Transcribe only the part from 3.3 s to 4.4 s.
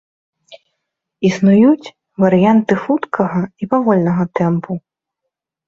і павольнага